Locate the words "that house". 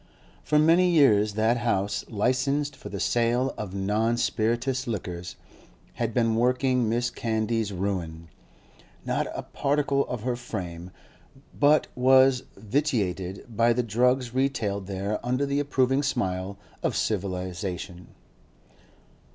1.33-2.03